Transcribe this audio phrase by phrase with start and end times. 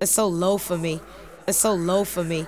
[0.00, 1.00] It's so low for me.
[1.46, 2.46] It's so low for me.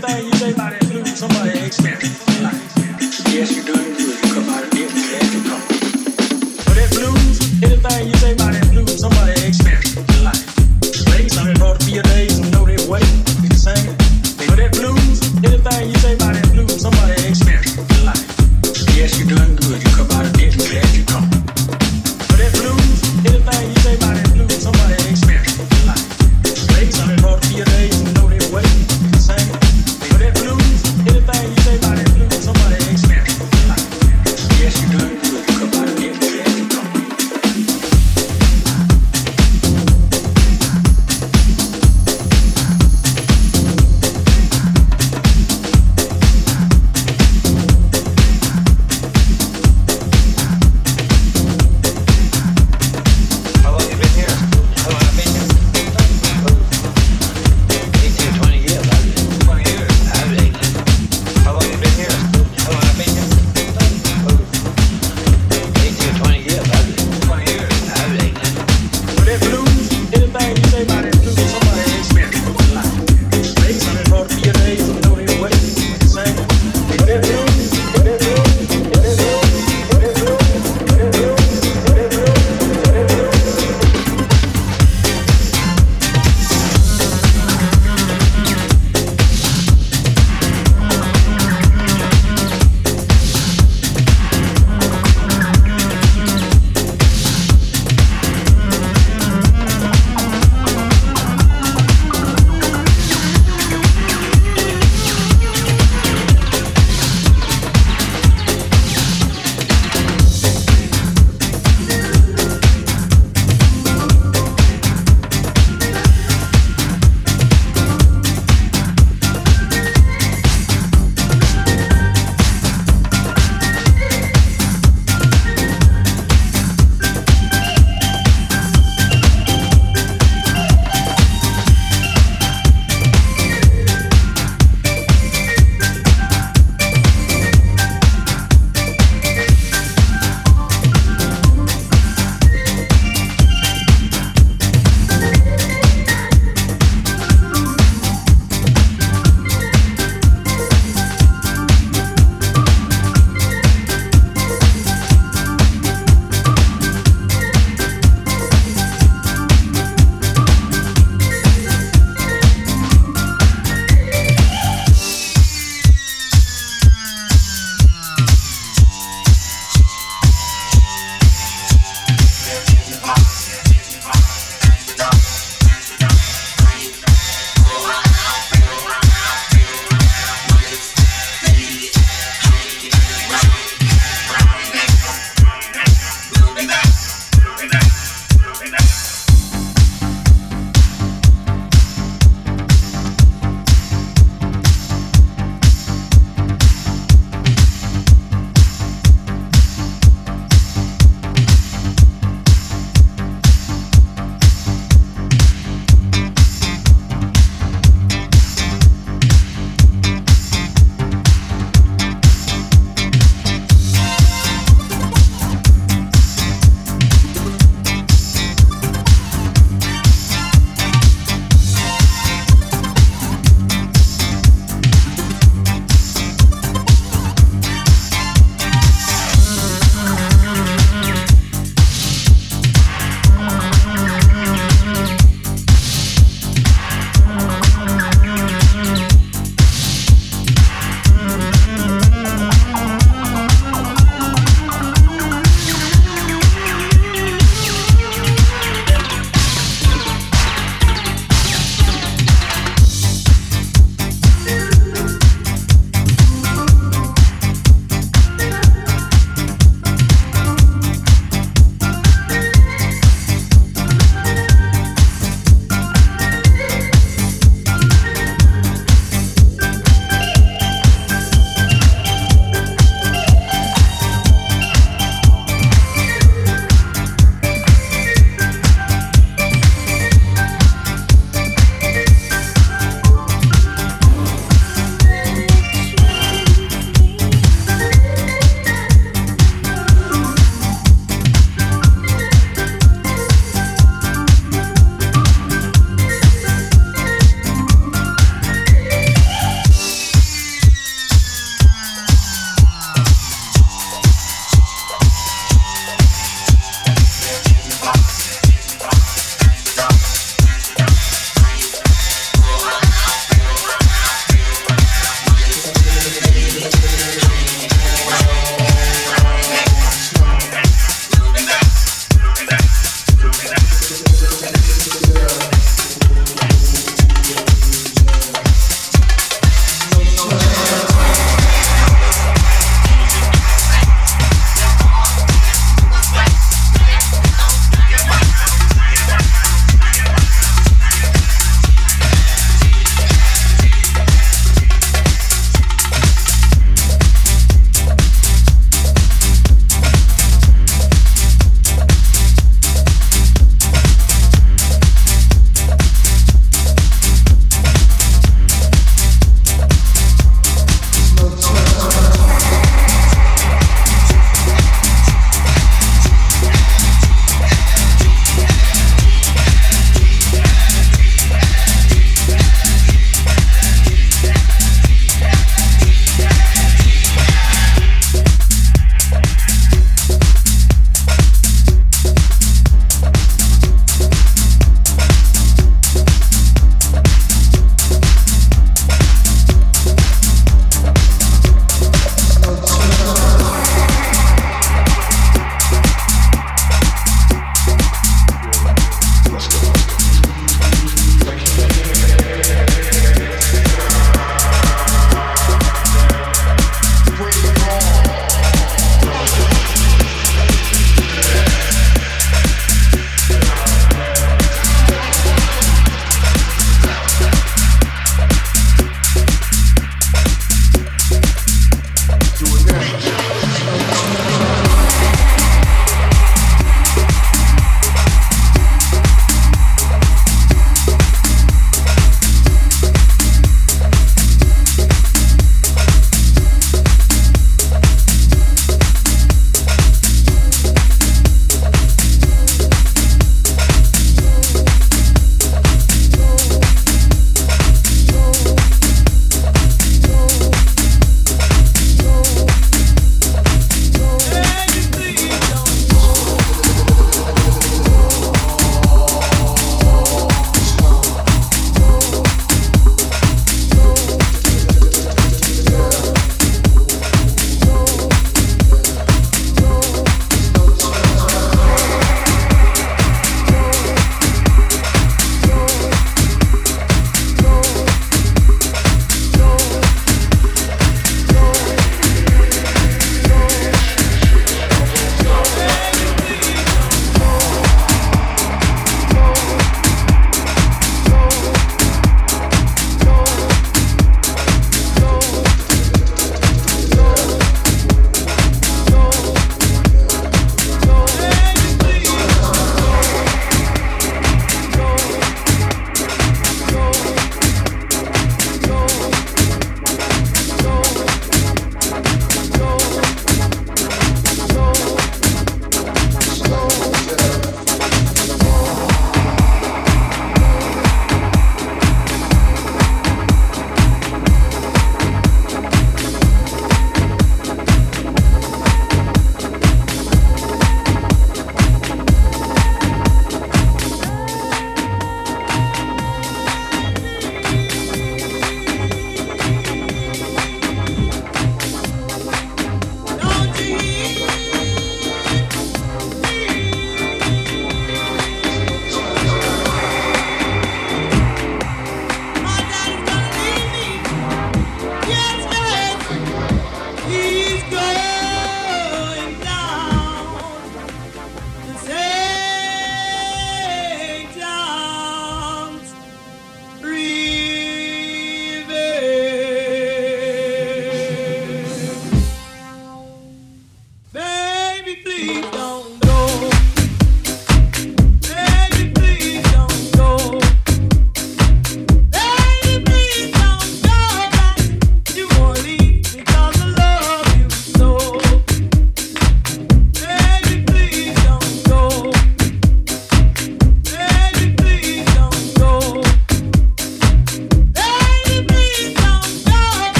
[0.00, 0.80] But it.
[0.80, 0.85] blew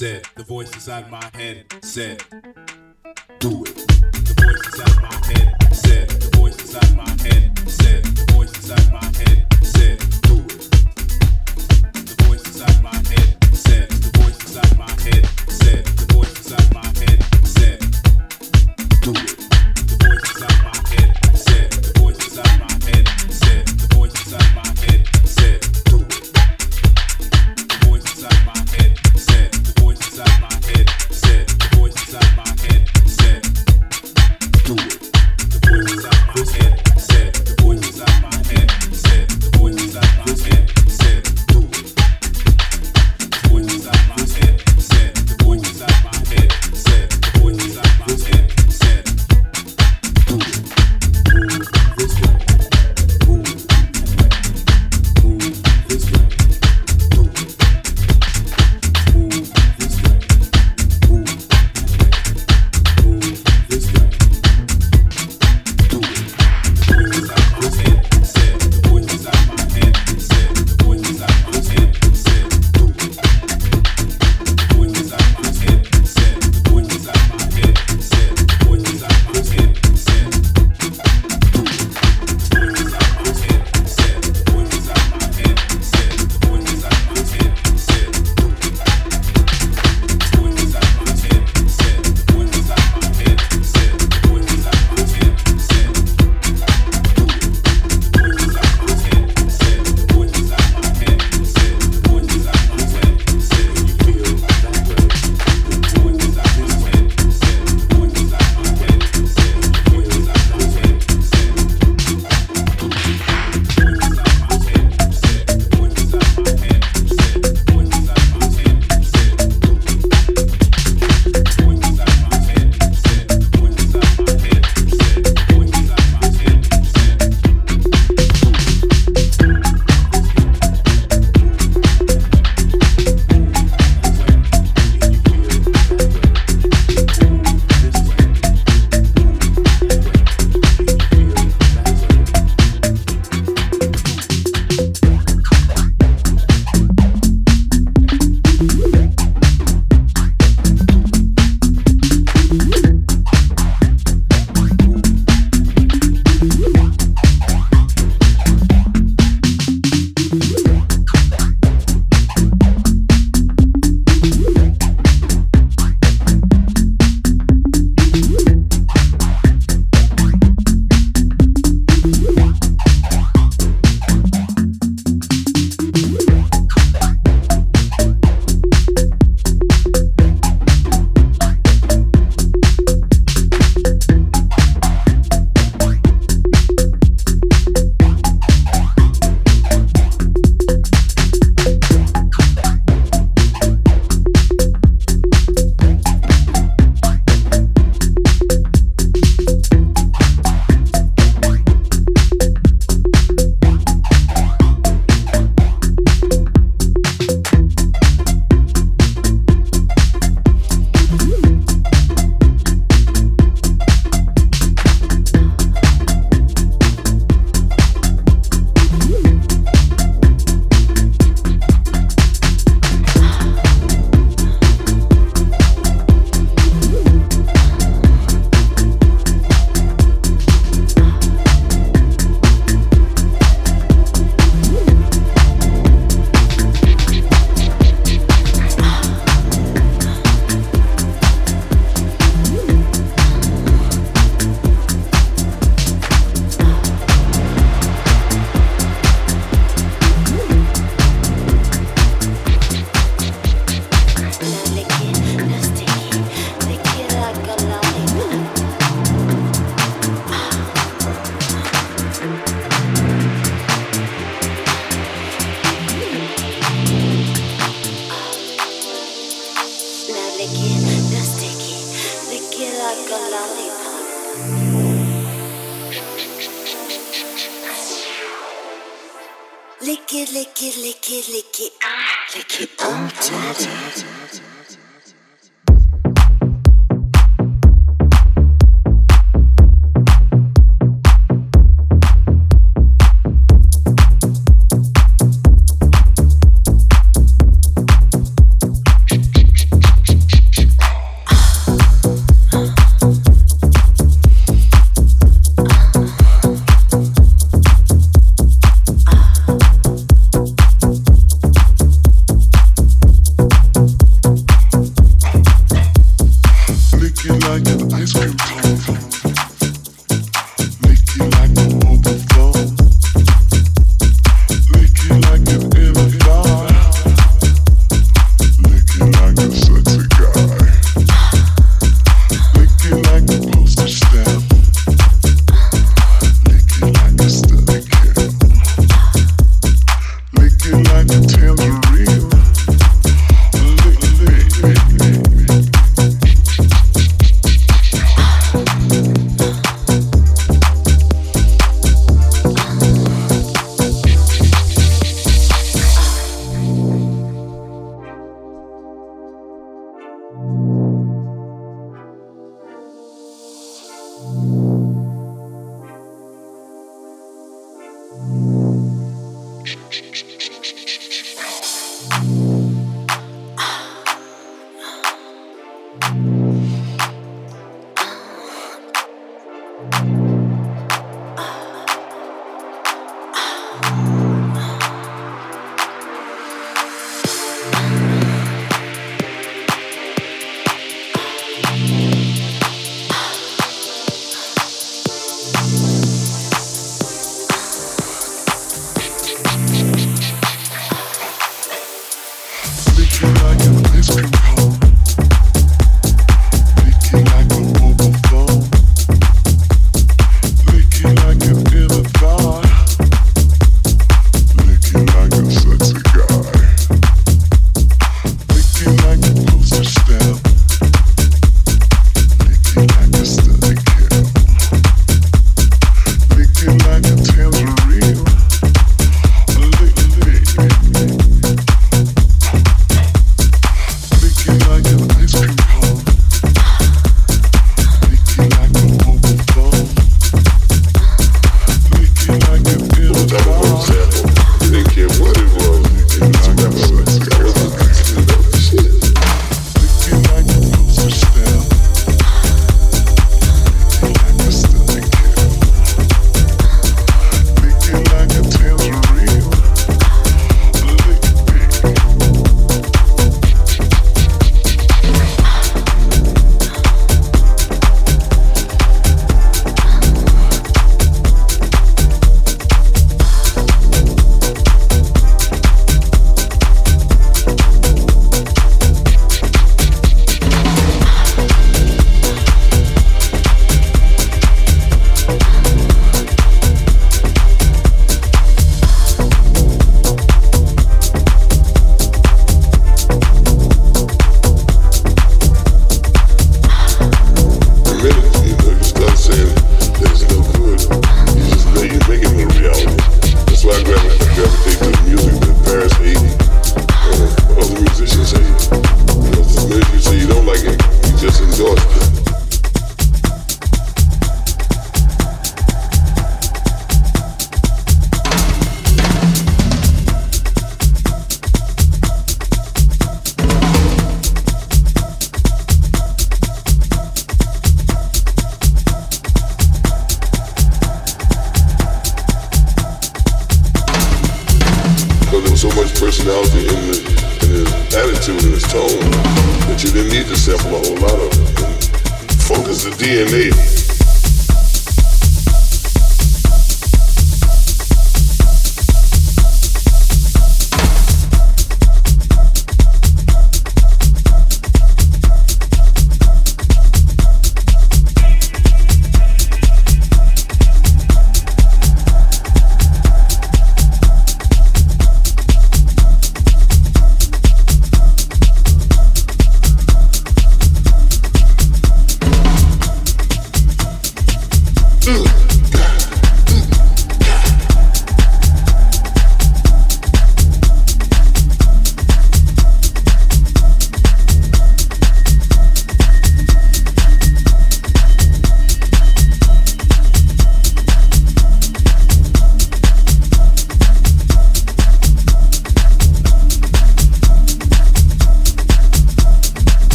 [0.00, 2.24] said, the voice inside my head said,